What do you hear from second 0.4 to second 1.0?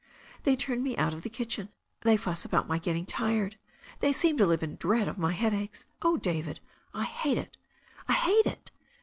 They turn me